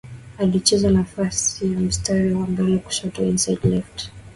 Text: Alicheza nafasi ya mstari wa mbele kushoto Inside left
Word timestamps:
Alicheza 0.39 0.91
nafasi 0.91 1.71
ya 1.73 1.79
mstari 1.79 2.33
wa 2.33 2.47
mbele 2.47 2.77
kushoto 2.77 3.23
Inside 3.25 3.69
left 3.69 4.09